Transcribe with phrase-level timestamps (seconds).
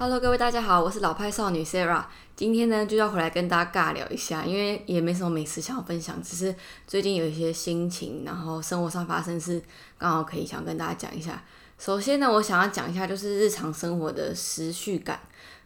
[0.00, 2.04] Hello，各位大家好，我是老派少女 Sarah。
[2.36, 6.54] 今天呢就要回来跟大家尬聊一下，因为也没什么美食想要分享，只是
[6.86, 9.60] 最近有一些心情，然后生活上发生事，
[9.98, 11.42] 刚好可以想跟大家讲一下。
[11.80, 15.18] 首先呢，我想要讲一下就是日常生活的时序感。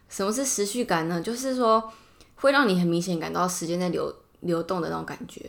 [0.09, 1.21] 什么是时序感呢？
[1.21, 1.93] 就是说
[2.37, 5.47] 会让你很明显感到时间在流流动的那种感觉。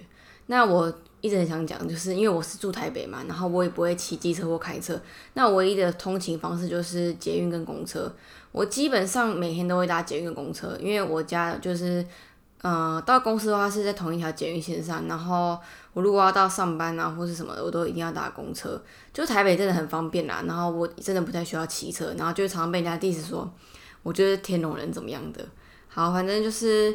[0.48, 0.92] 那我
[1.24, 5.00] 一直很想讲，就是因为我是住台北嘛，然后我也不会骑机车或开车，
[5.32, 8.14] 那唯一的通勤方式就是捷运跟公车。
[8.52, 12.06] 我基本上每天都会搭捷运公车，因为我家就是，
[12.60, 15.58] 呃，到公司的话是在同一条捷运线上，然后
[15.94, 18.78] 我如果要到上班啊或是什么的，我都一定要搭公车。
[19.14, 23.50] 就台北真的很方便啦，然后我真的不太需要骑车，然后就常常被人家 diss 说，
[24.02, 25.42] 我觉得天龙人怎么样的。
[25.88, 26.94] 好，反正就是。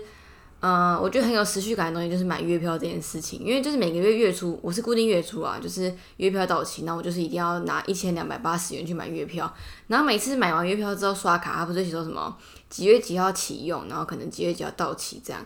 [0.62, 9.50] 嗯，我觉得很有持续感的东西就是买月票这件事情，因为就是每个月月初我是固定月初啊，就是月票到期，那我就是一定要拿一千两百八十元去买月票，
[9.88, 12.38] 然后每次买完月票之后刷卡，它不是写说什么
[12.70, 15.42] 几月几号启用，然后可能几月几号到期这样，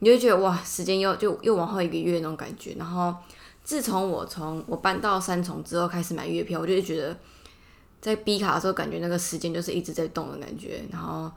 [0.00, 2.74] 你就觉得哇，时间又就又往后一个月那种感觉。
[2.78, 3.14] 然后
[3.64, 7.16] 自从我从我搬到三重之后开始买月票，我就觉得
[8.02, 11.32] 在逼卡的时候感觉那个时间就是一直在动的感觉，然后。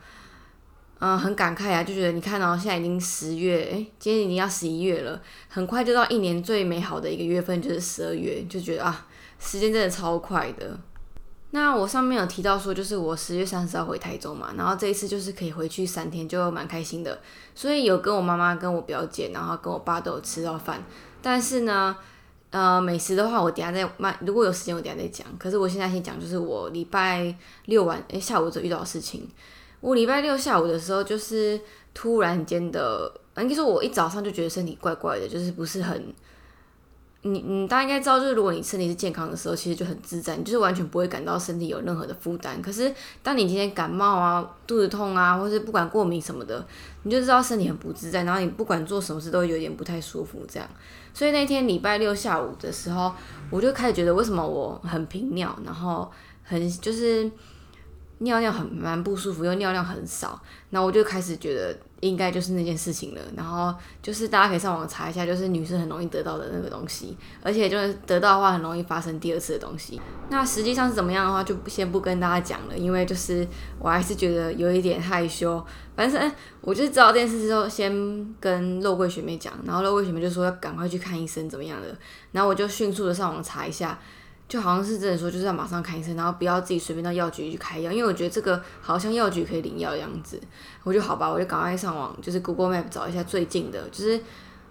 [1.03, 9.07] 嗯，很感慨啊，就觉得你看到现在已经十月，诶，今天已经要十一月了，很快就到一年最美好的一个月份，就是十二月，就觉得啊，
[9.39, 10.79] 时间真的超快的。
[11.49, 17.19] 那我上面有提到说，就是我十月三十号回台中嘛，然后这一次就是可以回去三天，就蛮开心的。
[17.55, 20.83] 所以有跟我妈妈、跟我表姐，然后跟我爸都有吃到饭。
[21.19, 21.97] 但是呢，
[22.51, 25.25] 呃，美食的话，我等下再慢，如果有时间我等下再讲。
[25.39, 27.35] 可是我现在先讲，就是我礼拜
[27.65, 29.27] 六晚诶下午就遇到的事情。
[29.81, 31.59] 我礼拜六下午的时候，就是
[31.93, 36.13] 突然间的，应该说，我一早上就觉得身体怪怪的，就是不是很，
[37.23, 42.61] 你你大家应该知道，就是如果你身体是健康的时候，其实就很自在，你就是完全不会感到身体有任何的负担。
[42.61, 46.63] 可是当你今天感冒啊、肚子痛啊，或是不管过敏什么的，
[47.01, 50.69] 你就知道身体很不自在，然后你不管做什么事都有点不太舒服这样。
[51.11, 53.11] 所以那天礼拜六下午的时候，
[53.49, 56.11] 我就开始觉得为什么我很频尿，然后
[56.43, 57.31] 很就是。
[58.21, 60.39] 尿尿很蛮不舒服，又尿量很少，
[60.69, 63.21] 那我就开始觉得应该就是那件事情了。
[63.35, 69.99] 然后就是大家可以上网查一下，就是女生很容易得到的那个东西，而且就是得到的话很容易发生第二次的东西。
[70.29, 73.47] 那实际上是怎么样的话，就先不跟大家讲了，因为就是
[73.79, 75.63] 我还是觉得有一点害羞。
[75.95, 77.91] 反正我就知道这件事之后，先
[78.39, 81.87] 跟肉桂学妹讲，然后肉桂学妹就说要赶快去看医生怎么样的，
[82.31, 83.99] 然后我就迅速的上网查一下。
[84.51, 90.37] 就好像是真的说，就是要马上看医生，然后不要自己随便到药局去开药，因为我觉得这个好像药局可以领药的样子。
[90.83, 94.19] 我就好吧，我就赶快上网，就是 Google Map 找一下最近的，就是，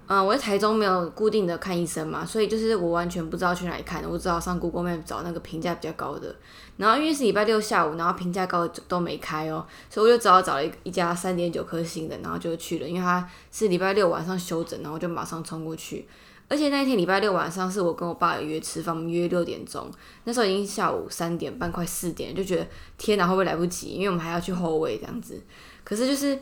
[0.07, 6.37] 嗯，我在台中没有固定的看医生嘛，所以就是我完全不知道去哪里看，我只好上 Google Map 找那个评价比较高的。
[6.77, 16.07] 然后因为是礼拜六下午，然后评价高的都没开哦，所以我就只好找了一一家三点九颗星的，然后就去了，因为它是礼拜六晚上休诊，然后就马上冲过去。
[16.51, 19.89] 而且那一天礼拜六晚上是我跟我爸约吃饭，我们约六点钟，
[20.25, 22.67] 那时候已经下午三点半快四点，就觉得
[22.99, 23.91] 天哪会不会来不及？
[23.91, 25.41] 因为我们还要去后位这样子。
[25.85, 26.37] 可是就是，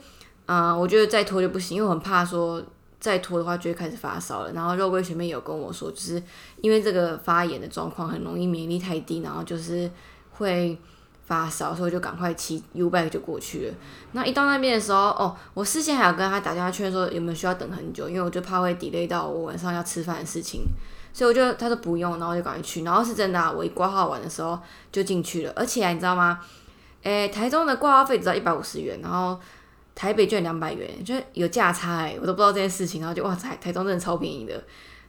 [0.46, 2.64] 嗯，我觉得再拖就不行，因为我很怕说
[2.98, 4.52] 再拖的话就会开始发烧了。
[4.52, 6.22] 然后肉桂学妹有跟我说，就是
[6.62, 9.90] 因为这个发炎的状况很容易免疫力太低，然后就是
[10.30, 10.76] 会。
[11.28, 13.74] 发烧，所以就赶快骑 U bike 就过去了。
[14.12, 20.62] 那一到那边的时候，哦，我事先还有跟他打电话确认说有没有需要等很久，因为我就怕会 delay 到我晚上要吃饭的事情。
[21.12, 22.82] 所以我就他说不用，然后就赶快去。
[22.82, 24.58] 然后是真的，啊我一挂号完的时候
[24.90, 25.52] 就进去了。
[25.54, 26.40] 而且你知道吗？
[27.02, 29.38] 诶，台中的挂号费只要一百五十元，然后
[29.94, 33.00] 台北就两百元，就有价差诶，我都不知道这件事情。
[33.00, 34.62] 然后就哇台台中真的超便宜的。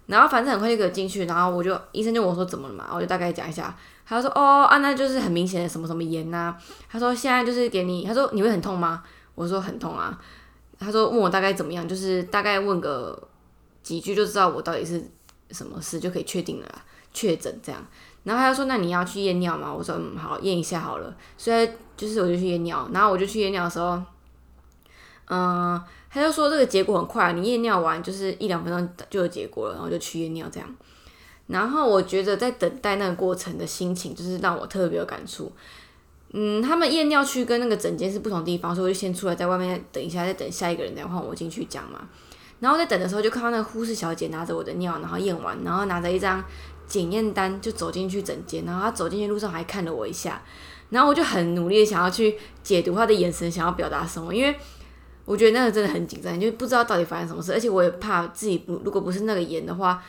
[0.08, 3.76] 然后反正很快就可以进去，然后我就医生就问我说怎么了嘛，我就大概讲一下。
[4.10, 6.58] 他说：“哦，啊，那就是很明显的什么什么炎呐。”
[6.90, 9.04] 他说：“现在就是给你。”他说：“你会很痛吗？”
[9.36, 10.20] 我说：“很痛啊。”
[10.80, 13.30] 他说：“问我大概怎么样，就是大概问个
[13.84, 15.08] 几句就知道我到底是
[15.52, 16.68] 什么事，就可以确定了
[17.14, 17.86] 确诊这样。”
[18.24, 24.02] 然后他就说：“那你要去验尿吗？”我说：“嗯，好，验一下好了。”所以就是我就去验尿，然后我就去验尿的时候，
[25.28, 25.80] 嗯，
[26.10, 30.76] 他就说这个结果很快，你验尿完就是一两分钟就有结果了，然后就去验尿这样。
[31.50, 35.52] 然后我觉得在等待那个过程的心情，就是让我特别有感触。
[36.32, 42.08] 嗯，他们验尿区跟那个诊间是不同地方，所以我就先出来在外面等一下，再等下一个人再换我进去讲嘛。
[42.60, 46.44] 然后在等的时候，就看到那个护士小姐拿着我的尿，然后验完，然后拿着一张
[46.88, 48.64] 检验单就走进去诊间。
[48.64, 50.40] 然后她走进去路上还看了我一下，
[50.92, 54.56] 然后我就很努力的想要去解读她的眼神，想要表达什么，因为
[55.26, 60.00] 我觉得那个真的很紧张，就不知道到底发生什么事，而且我也怕自己不，如果不是那个炎的话。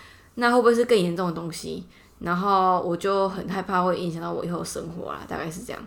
[0.40, 1.84] 那会不会是更严重的东西？
[2.18, 5.80] 然后我就很害怕会影响到我以后生活啦，大概是这样。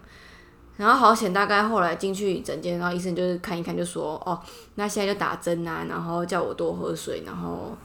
[0.77, 4.39] 然后好险，大概后来进去诊间，然后医生就是看一看，就说哦，
[4.75, 7.77] 那现在就打针啊，然后叫我多喝水，然后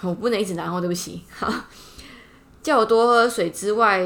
[0.00, 1.22] 我不能一直然后对不起，
[2.62, 4.02] 叫我多喝水之外，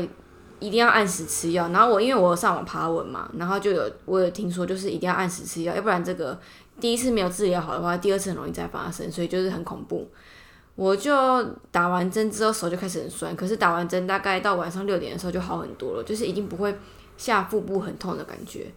[0.58, 1.69] 一定要按时吃药。
[1.69, 6.38] 然后我因为我有上网爬文嘛，然后就有我有听说，就是一定要按时吃药，要不然这个
[6.79, 10.06] 第一次没有治疗好的话，第二次很容易再发生，所以就是很恐怖。
[10.76, 11.43] 我就
[11.73, 16.73] 打完针之后手就开始很酸，可是打完针大概到晚上六点的时候就好很多了，就是已经不会。
[17.19, 18.70] 下腹部很痛的感觉，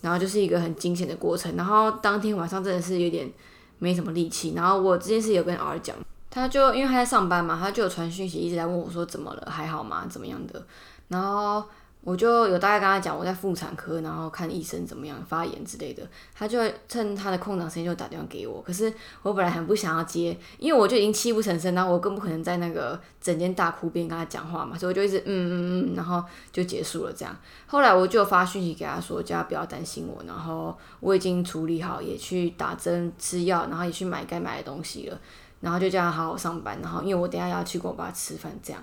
[0.00, 1.54] 然后就是一个很惊险的过程。
[1.56, 3.30] 然后当天晚上真的是有点
[3.78, 4.54] 没什么力气。
[4.56, 5.94] 然后我这件事有跟 R 讲，
[6.30, 10.06] 他就因为他在上班嘛，他就有传讯息一直在问我说怎么了，还好吗？
[10.08, 10.64] 怎么样的？
[11.08, 11.62] 然后。
[12.06, 18.62] 我就有大概跟他讲我在妇产科，然后看医生怎么样发炎之类的，他就趁他的空档时间就打电话给我。
[18.62, 25.54] 可是我本来很不想要接，因为我就已经泣不成声，然后我更不可能在那个整间大哭边跟他讲话嘛，所以我就一直嗯嗯
[25.92, 26.22] 嗯，然后
[26.52, 27.36] 就结束了这样。
[27.66, 35.18] 后来我就发讯息给他说，叫他不要担心我，然后我已经处理好，也去打针吃药，然后也去买该买的东西了，
[35.58, 38.80] 然后就叫他好好上班，然后因为我等下要去跟我爸吃饭这样，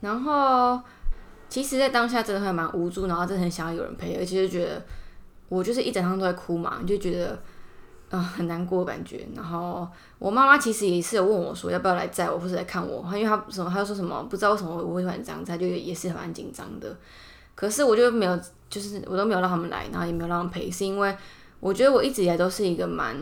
[0.00, 0.80] 然后。
[1.48, 4.82] 其实，在当下真的会蛮无助，然后真的很想要有人陪，而且就觉得
[5.48, 7.38] 我就是一整趟都在哭嘛，就觉得
[8.10, 9.26] 嗯很难过感觉。
[9.34, 16.94] 然后我妈妈其实也是有问我说要不要来载我，或者来看我，因为她什么，她说什么不知道为什么我会突然这样，她就也是蛮紧张的。
[17.54, 21.16] 可是我就没有，就是我都没有让他们来，然后也没有让他们陪，是因为
[21.60, 23.16] 我觉得我一直以来都是一个蛮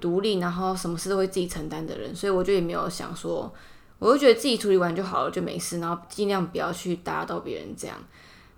[0.00, 3.52] 独立，然后什么事都会自己承担的人，所以我就也没有想说。
[3.98, 7.96] 我就觉得自己处理完就好了，就没事，然后尽量不要去打扰到别人这样。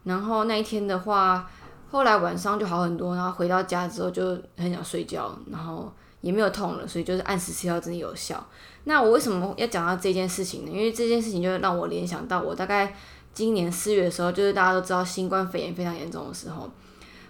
[0.04, 1.50] 然后那一天的话，
[1.90, 8.46] 后来晚上就好很多，然后回到家之后就很想睡觉，然后也没有痛了，所以就是按时吃药真的有效。
[8.84, 10.70] 那我为什么要讲到这件事情呢？
[10.70, 12.94] 因为这件事情就让我联想到我大概
[13.34, 16.70] 今年四月的时候，就是大家都知道新冠肺炎非常严重的时候，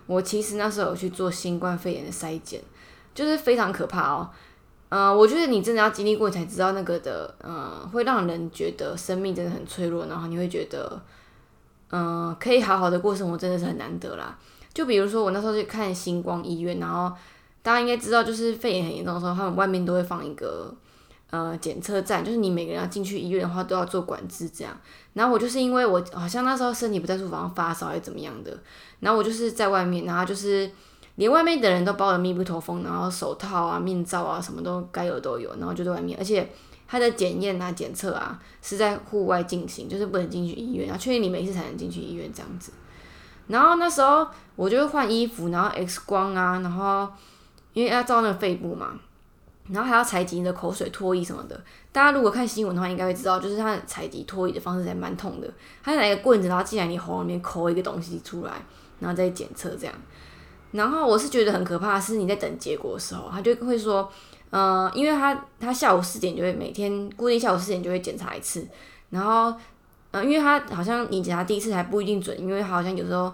[0.06, 2.62] 我其实那时候有去做新冠肺炎的筛检，
[3.14, 4.30] 就是非常可怕哦。
[4.90, 11.00] 嗯，我觉得你真的要经历过才知道那个的，嗯，会让人觉得生命真的很脆弱，然后你会觉得，
[11.92, 14.37] 嗯，可以好好的过生活真的是很难得啦。
[14.75, 17.12] 就比如说我那时候去看星光医院，然后
[17.62, 20.75] 大家应该知道，就是肺炎很严重的时候，他们外面都会放一个
[21.31, 24.76] 呃检测站，就是你每个人要进去医院的话都要做管制这样。
[25.12, 28.58] 然后我就是因为我好像那时候身体不在舒服，发烧还是怎么样的，
[28.98, 30.69] 然后我就是在外面，然后就是。
[31.16, 36.18] 连外面的人都包的密不透风，然后手套啊、面罩啊，什么都该有都有，然后就在外面。
[36.18, 36.50] 而且
[36.88, 42.72] 他的检验啊、检测啊是在户外进行，就是不能进去医院然后，确定你没事才能进去医院这样子。
[43.48, 44.26] 然后那时候
[44.56, 47.08] 我就换衣服，然后 X 光啊，然后
[47.74, 48.92] 因为要照那个肺部嘛，
[49.68, 51.60] 然后还要采集你的口水、唾液什么的。
[51.92, 55.52] 大家如果看新闻的话，应该会知道，就是他采集唾液的方式还蛮痛的，
[55.82, 58.52] 他拿一个棍子，然后进来你喉咙里面抠一个东西出来，
[59.00, 59.94] 然后再检测这样。
[60.72, 64.08] 然后我是觉得很可怕，是你在等结果的时候，他就会说，
[64.50, 68.67] 呃，因为他他下午四点就会每天固定下午四点就会检查一次，
[69.11, 69.52] 然后，
[70.12, 73.32] 呃，因为他好像你检查第一次还不一定准，因为好像有时候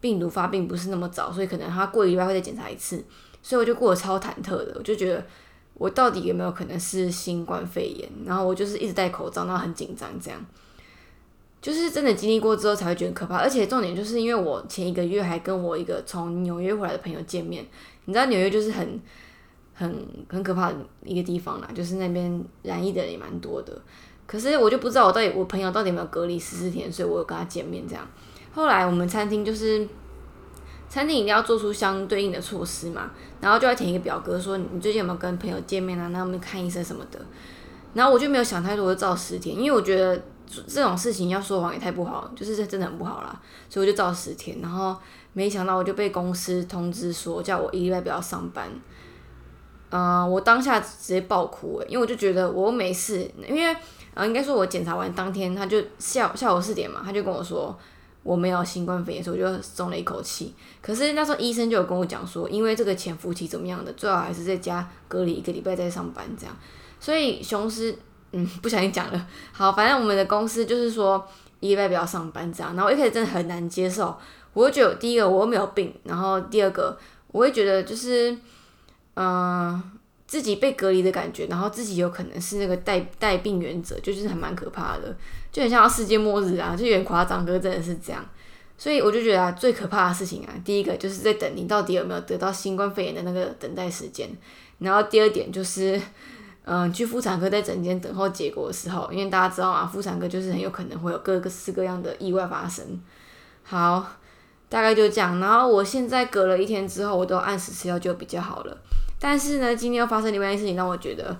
[0.00, 3.04] 病毒发病不是那么早，所以可能他过一礼拜会再检查一次，
[3.42, 5.22] 所以我就过得超忐忑的，我就觉得
[5.74, 10.40] 我到底有没有可能是新冠肺炎，然后我就是一直戴口罩，然后很紧张这样。
[11.60, 17.66] 就是真的经历过之后才会觉得可怕，而且重点就是因为我前一个月还跟我一个从纽约回来的朋友见面，
[18.04, 19.00] 你知道纽约就是很
[19.74, 23.72] 很很可怕的一个地方啦，就是那边染疫的人也蛮多的。
[24.24, 28.06] 可是我就不知道我到底我朋友到底有没有隔离十四天，所以我有跟他见面这样。
[28.52, 29.84] 后来我们餐厅就是
[30.88, 33.10] 餐厅一定要做出相对应的措施嘛，
[33.40, 37.18] 然后就要填一个表格说你最近有没有跟朋友见面啊，那我们看医生什么的。
[37.94, 40.22] 然后我就没有想太多，就照十天，因为我觉得。
[40.66, 44.96] 这种事情要说谎也太不好，就是这真的很不好啦，所以我就照十天，然后
[45.34, 48.70] 没想到我就被公司通知说叫我一礼拜不要上班，
[49.90, 53.76] 嗯，我当下直接爆哭诶，因为我就觉得我没事，因为
[54.14, 57.78] 呃应该说我检查完当天他就下下午四点嘛，他就跟我说
[58.22, 60.54] 我没有新冠肺炎，所以我就松了一口气。
[60.80, 66.56] 可是那时候医生就有跟我讲说，因为这个潜伏期怎么样的，最好还是在家隔离一个礼拜再上班这样，
[66.98, 67.94] 所以雄狮。
[68.32, 69.26] 嗯，不小心讲了。
[69.52, 71.26] 好，反正我们的公司就是说
[71.60, 72.76] 一礼拜不要上班这样。
[72.76, 74.14] 然后一开始真的很难接受，
[74.52, 76.98] 我会觉得第一个我又没有病，然后第二个
[77.32, 78.36] 我会觉得就是，
[79.14, 79.82] 嗯，
[80.26, 85.16] 自己被隔离的感觉，然后自己有可能是那个带带病原者，就是还蛮可怕的，
[85.50, 88.22] 就很像世界末日啊，就有点夸张，可是真的是这样。
[88.76, 94.28] 所以我就觉得啊，最可怕的事情啊，第一个就是在等你到底有没有得到新冠肺炎的那个等待时间，
[94.80, 95.98] 然后第二点就是。
[96.70, 102.84] 嗯，去妇产科在诊间等候结果的时候，因为大家知道啊，妇产科就是很有可能会有各个式各样的意外发生。
[103.62, 104.06] 好，
[104.68, 105.40] 大概就这样。
[105.40, 108.78] 然后我现在隔了一天之后，我都按时吃药就比较好了。
[109.18, 111.34] 但是呢，今天又发生另外一件事情，让我觉得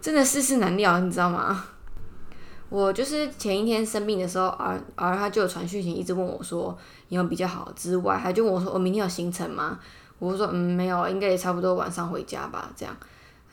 [0.00, 1.64] 真的世事难料，你知道吗？
[2.70, 6.76] 我就是前一天生病的时候，而而他就有传讯息，一直问我说
[7.08, 7.70] 有没有比较好。
[7.76, 9.78] 之外，还就问我说我明天有行程吗？
[10.18, 12.96] 我说嗯没有，应该也差不多晚上回家吧这样。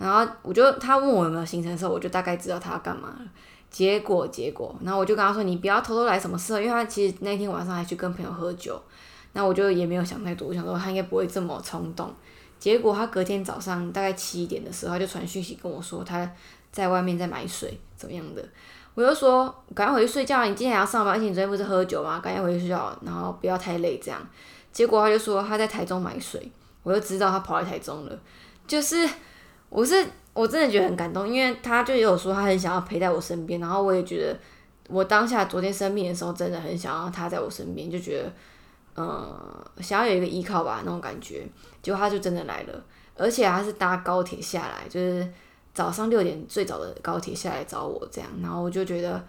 [0.02, 3.20] 然后我就他问我有没有行程的时候，我就大概知道他要干嘛了。
[3.70, 8.82] 结果结果，然后我就跟他说你不要偷偷来什么事，因为他其实那天晚上还去跟朋友喝酒。
[9.34, 12.14] 那我就也没有想太多，我想说他应该不会这么冲动。
[12.60, 16.30] 结果他隔天早上大概七点的时候，他就传讯息跟我说他
[16.72, 18.44] 在外面在买水怎么样的。
[18.94, 22.20] 我就说赶快回去睡觉，你今天还要上班，而且你昨天不是喝酒吗？
[22.20, 24.20] 赶快回去睡觉，然后不要太累这样。
[24.74, 26.52] 结果他就说他在台中买水，
[26.84, 28.20] 我就知道他跑来台中了。
[28.68, 29.08] 就是
[29.72, 34.38] 我是我真的觉得很感动，因为他就有说他很想要陪在我身边，然后我也觉得
[34.88, 38.32] 我当下昨天生病的时候真的很想要他在我身边，就觉得
[38.96, 41.44] 呃想要有一个依靠吧那种感觉。
[41.82, 42.84] 结果他就真的来了，
[43.18, 45.28] 而且他是搭高铁下来，就是。
[45.74, 49.24] 早上六点最早的高铁下来找我，这样，然后我就觉得，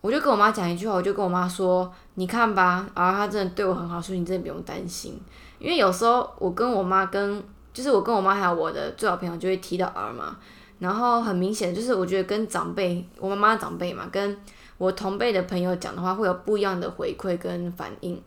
[0.00, 5.20] 我就跟我妈讲一句话，我就跟我妈说：“你看吧，啊，他真的对我很好，所以你真的不用担心。”
[5.60, 10.34] 因为有时候我跟我妈跟，就是我跟我妈还有我的最好朋友就会提到儿嘛，
[10.78, 14.34] 然后很明显就是我觉得跟长辈，我妈妈长辈嘛，跟
[14.78, 18.18] 我同辈的朋友讲的话会有不一样的回馈跟反应。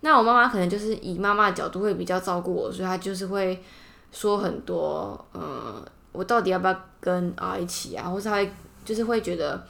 [0.00, 3.62] 那我妈妈可能就是以妈妈的角度会比较照顾我，所以她就是会
[4.10, 5.84] 说很多，嗯。
[6.12, 8.08] 我到底要不要跟儿一起啊？
[8.08, 8.48] 或是她会
[8.84, 9.60] 就是会觉得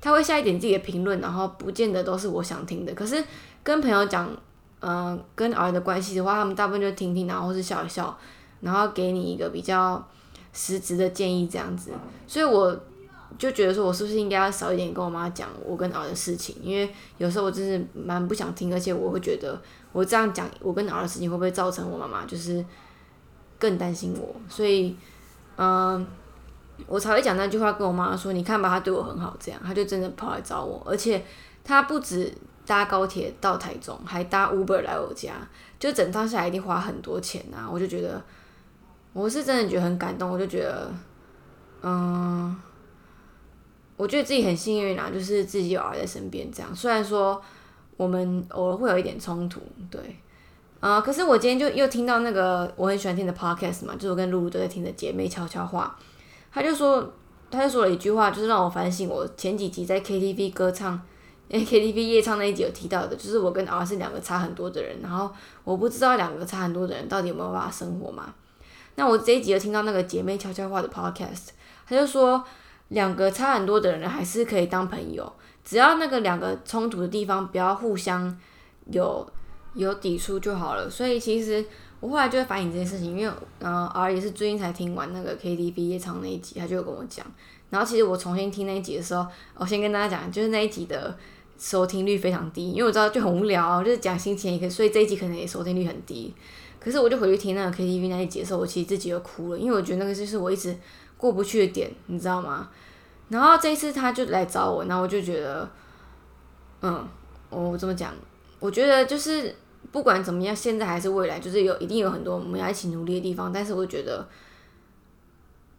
[0.00, 2.92] 她会下一点自己的评论，然后不见得都是我想听的。
[2.94, 3.22] 可是
[3.62, 4.28] 跟朋友讲，
[4.80, 8.18] 嗯，跟儿的关系的话，他们大部分就听听，然后或是笑一笑，
[8.64, 10.04] 然后给你一个比较
[10.52, 11.92] 实质的建议这样子。
[12.26, 12.76] 所以我
[13.38, 16.56] 就觉得说，我是不是应该要少一点跟我妈讲我跟儿的事情？
[16.60, 19.60] 因为有时候我真是蛮不想听，而且我会觉得
[19.92, 22.64] 我这样讲我跟儿的事情会不会造成我妈妈就是
[23.58, 24.34] 更担心我？
[24.48, 24.96] 所以。
[25.56, 26.04] 嗯，
[26.88, 31.24] 我才会讲那句话跟我妈说，你看吧，他对我很好，这样他就真的跑来找我，而且
[31.62, 32.34] 他不止
[32.66, 35.34] 搭高铁到台中，还搭 Uber 来我家，
[35.78, 37.70] 就整趟下来一定花很多钱啊！
[37.70, 38.20] 我就觉得，
[39.14, 40.92] 我是真的觉得很感动，我就觉得，
[41.82, 42.54] 嗯，
[43.96, 47.40] 我觉得自己很幸运啊，就是自己有儿在身边，这样虽然说
[47.96, 50.00] 我们偶尔会有一点冲突，对。
[50.80, 51.00] 啊！
[51.00, 55.98] 可是我今天就又听到那个我很喜欢听的 podcast 嘛，就是我跟露露都在听的姐妹悄悄话。
[56.52, 57.10] 他就说，
[57.50, 61.00] 他就说了一句话，就是让我反省我前几集在 KTV 歌唱，
[61.48, 64.98] 哎 KTV 夜唱那一集有提到的，就是我跟 R 是两个差很多的人。
[65.00, 65.32] 然后
[65.64, 68.34] 我不知道两个差很多的人到底有没有办法生活嘛？
[68.96, 71.48] 那我这一集又听到那个姐妹悄悄话的 podcast，
[71.86, 72.44] 他就说
[72.88, 75.32] 两个差很多的人还是可以当朋友，
[75.64, 78.38] 只要那个两个冲突的地方不要互相
[78.90, 79.28] 有。
[79.76, 81.64] 有抵触就好了，所以其实
[81.98, 87.26] 我后来就会反映这件事情，因为嗯，R 也是最近才听完那个 KTV 夜唱那一集，他就跟我讲，
[87.70, 91.18] 然后其实我重新听那一集的时候，我先跟大家讲，就是那一集的
[91.58, 96.32] 收听率非常低，因为我知道就很无聊，就是讲心情，可所以这一集可能也收听率很低。
[96.84, 100.76] 可是我就回去听那个 KTV 那一集的时候，我其实自己又哭了，因为我觉得那个就是我一直
[101.16, 102.68] 过不去的点，你知道吗？
[103.30, 105.68] 然后这一次他就来找我，然后我就觉得，
[106.82, 107.08] 嗯，
[107.48, 108.12] 我怎么讲？
[108.60, 109.54] 我觉得就是。
[109.92, 113.52] 不管怎么样，现在还是未来，就是有一定有很多我们要一起努力的地方。
[113.52, 114.26] 但是我觉得，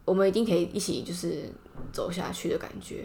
[0.06, 1.50] 我们一定可以一起就是
[1.92, 3.04] 走下去的感觉。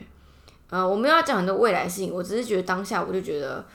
[0.69, 3.65] 呃，我们要讲很多未来的事情，我只是觉得当下我就觉得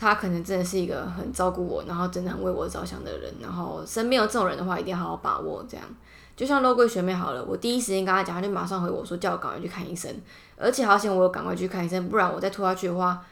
[0.00, 3.30] 他可能真的是一个很照顾我，然后真的很为我着想的人。
[3.38, 5.62] 然后身边有这种人的话，一定要好好把握。
[5.68, 5.86] 这样，
[6.34, 10.10] 就像肉桂学妹好了，我第一时间跟她讲，她就马上回我说叫我赶快去看医生。
[10.56, 13.22] 而且好险我有赶快去看医生，不然我再拖下去的话，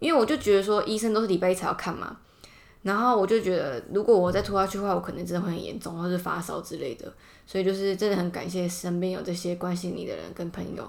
[0.00, 2.14] 因为我就觉得说医生都是礼拜一才要看嘛。
[2.82, 7.10] 然后我就觉得，如果我再拖下去的话，我可能真的会很严重，或是发烧之类的。
[7.46, 10.86] 所以就是真的很感谢身边有这些关心你的人跟朋友，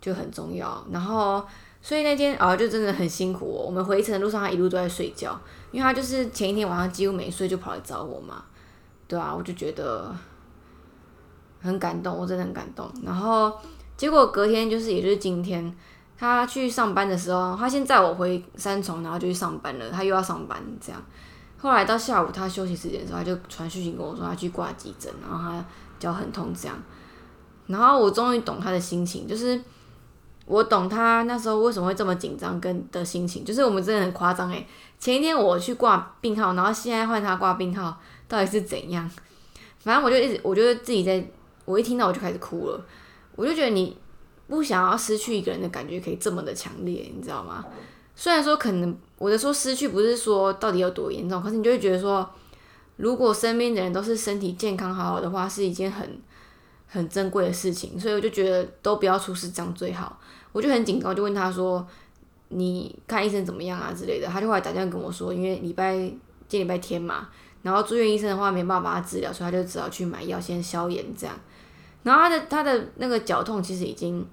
[0.00, 0.82] 就很重要。
[0.90, 1.44] 然后，
[1.80, 3.46] 所以那天啊，就真的很辛苦。
[3.46, 5.38] 我们回程的路上，他一路都在睡觉，
[5.70, 8.44] 因为他就是前一天晚上几乎没睡，就跑来找我嘛。
[9.06, 10.14] 对啊，我就觉得
[11.60, 12.90] 很感动，我真的很感动。
[13.02, 13.52] 然后
[13.96, 15.74] 结果隔天就是，也就是今天。
[16.20, 19.88] 他去上班的时候，他先载我回三重，然后就去上班了。
[19.88, 21.00] 他又要上班，这样。
[21.58, 25.64] 后来到下午他休息时间的时候，他就传讯息跟我说他去挂急诊，然后他
[26.00, 26.76] 脚很痛这样。
[27.68, 29.62] 然后我终于懂他的心情，就是
[30.48, 33.44] 我懂他那时候为什么会这么紧张跟的心情。
[33.44, 34.66] 就是我们真的很夸张诶，
[34.98, 39.08] 前一天我去挂病号，然后现在换他挂病号，到底是怎样？
[39.84, 41.24] 反正我就一直，我觉得自己在，
[41.64, 42.84] 我一听到我就开始哭了，
[43.36, 43.96] 我就觉得你。
[44.48, 47.62] 不想要失去一个人的感觉可以这么的强烈，你知道吗？
[48.16, 52.26] 虽然说可能我的说失去不是说到底有多严重，可是你就会觉得说，
[52.96, 56.18] 如果身边的人都是身体健康好好的话，是一件很
[56.88, 60.18] 很珍贵的事情，所以我就觉得都不要出事这样最好。
[60.52, 61.86] 我就很紧张，就问他说
[62.48, 65.94] ：“你看医生怎么样啊之类的？”他就后来打电话跟我说，因为礼拜
[66.48, 67.28] 今礼拜天嘛，
[67.62, 71.38] 然后住院医生的话没办法把他治疗，所以他就只好去买药先消炎这样。
[72.02, 74.26] 然后他的他的那个脚痛其实已经，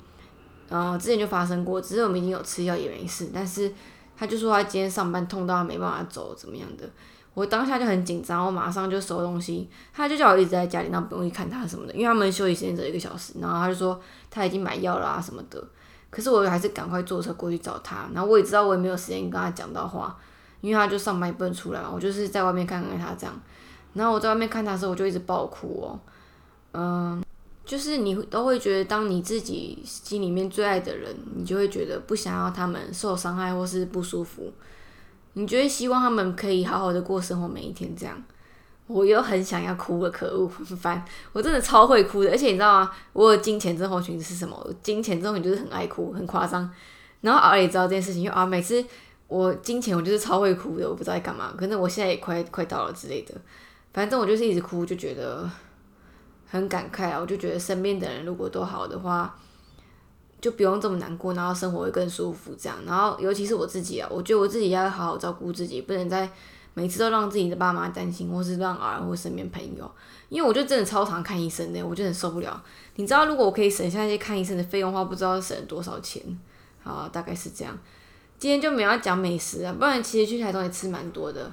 [0.69, 3.29] 呃，之前就发生过，只是我们已经有吃药也没事。
[3.33, 3.69] 但是
[4.15, 6.89] 他就说他今天上班痛到他没办法走，怎么样的？
[7.36, 9.70] 我当下就很紧张，我马上就收东西。
[9.94, 13.34] 他就叫我一直在家里，然后不用去看他什么的，因为他们休息时间只有一个小时。
[13.39, 14.01] 然后他就说
[14.32, 15.63] 他已经买药了啊什么的。
[16.10, 18.10] 可是我还是赶快坐车过去找他。
[18.13, 20.18] 然后我也知道我也没有时间跟他讲到话，
[20.62, 21.92] 因为他就上班也不能出来嘛。
[21.94, 23.42] 我就是在外面看看他这样。
[23.94, 26.00] 然后我在外面看他的时候，我就一直爆哭哦，
[26.74, 27.22] 嗯。
[27.65, 34.54] 就是你都会觉得，当你自己心里面最爱的人，你就会觉得不想要他们受伤害或是不舒服，
[35.36, 37.96] 你就会希望他们可以好好的过生活每一天。
[37.96, 38.22] 这样，
[38.88, 42.32] 我又很想要哭了，可恶，很烦，我真的超会哭的。
[42.32, 42.92] 而且你知道吗？
[43.13, 44.70] 我有金钱症候群是什么？
[44.84, 46.70] 金钱症候群就是很爱哭，很夸张。
[47.22, 48.84] 然后儿也知道这件事情，因为啊，每次
[49.27, 51.54] 我金钱我就是超会哭的，我不知道在干嘛。
[51.58, 53.34] 可能我现在也快快到了之类的，
[53.94, 55.50] 反正我就是一直哭，就觉得。
[56.48, 57.18] 很感慨啊！
[57.20, 59.36] 我就觉得身边的人如果都好的话，
[60.46, 62.54] 就不用这么难过，然后生活会更舒服。
[62.56, 66.30] 这样，然后尤其是我自己啊，我觉得我自己要好好照顾自己，不能再
[66.75, 69.92] 每次都让自己的爸妈担心，或是让儿或身边朋友。
[70.30, 72.64] 因为我就真的超常看医生的，我就很受不了。
[72.98, 76.22] 你知道，如果我可以省下那些看医生的费用的话，不知道省了多少钱。
[76.84, 77.75] 好，大概是这样。
[78.38, 81.52] 今天就没有讲美食啊，不然其实去台东也吃蛮多的。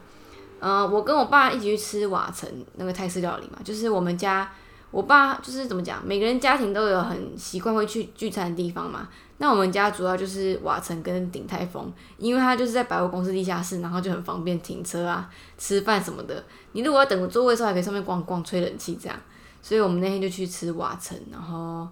[0.61, 4.53] 嗯，我跟我爸一起去吃瓦城那个泰式料理嘛，就是我们家。
[4.93, 9.09] 我爸就是怎么讲，每个人家庭都有很习惯会去聚餐的地方嘛。
[9.39, 16.45] 那我们家主要就是瓦城跟鼎泰丰，因为它就是在百货公司地下室，然后就很方便停车啊、吃饭什么的。
[16.73, 19.19] 你如果要等个座位的时候，还可以上面逛逛、吹冷气这样。
[19.63, 21.89] 所以我们那天就去吃瓦城，然后，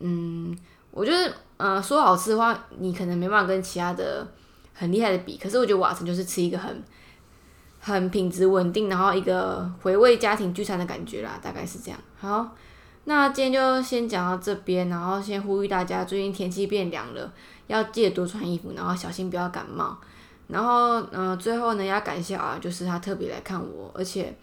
[0.00, 0.56] 嗯，
[0.90, 4.24] 我觉得，呃，说好吃的话，你可能没办法跟其他的
[4.74, 5.38] 很厉害的比。
[5.38, 6.82] 可是我觉得瓦城就是吃一个很。
[7.80, 11.98] 很品质稳定，然后一个回味家庭聚餐的感觉啦，大概是这样。
[12.18, 12.54] 好，
[13.04, 17.32] 那今天就先讲到这边，然后先呼吁大家，最近天气变凉了，
[17.68, 19.96] 要记得多穿衣服，然后小心不要感冒。
[20.48, 24.36] 然后，嗯，最后呢，要感谢啊，就是他特别来看我，而且，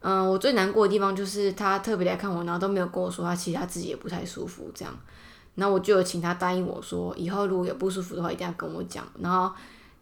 [0.00, 4.92] 嗯，我最难过的地方就是他特别来看我，然后都没有跟我说他其实他自己也不太舒服这样。
[5.56, 9.04] 那我就请他答应我说，以后如果有不舒服的话，一定要跟我讲。
[9.20, 9.52] 然后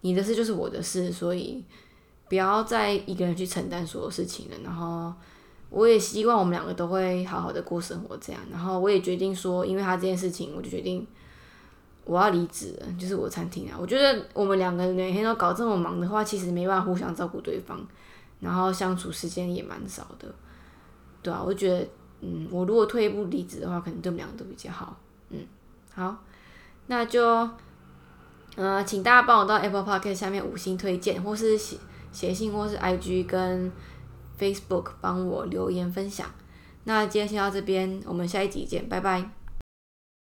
[0.01, 1.63] 你的事就是我的事，所以。
[2.29, 4.55] 不要再一个人去承担所有事情了。
[4.63, 5.11] 然后，
[5.69, 8.41] 我也希望我们两个都会好好的过生活，这样。
[8.51, 11.05] 然后，我也决定说，因为他这件事情，我就决定
[12.05, 13.77] 我要离职了，就是我餐厅啊。
[13.79, 17.79] 我觉得我们两个每天都搞这么忙的话，其实没办法互相照顾对方，
[18.39, 20.27] 然后相处时间也蛮少的，
[21.21, 21.87] 对啊，我觉得，
[22.21, 24.95] 嗯，我如果退一步离职的话，可能对我们两个都比较好。
[25.29, 25.39] 嗯，
[25.93, 26.15] 好，
[26.87, 27.49] 那就，
[28.55, 31.57] 呃，请大家帮我到 Apple Park 下面五星推荐，或是。
[32.11, 33.71] 写信或是 IG 跟
[34.39, 36.29] Facebook 帮我留言分享。
[36.85, 39.38] 那今天先到这边，我们下一集见，拜拜。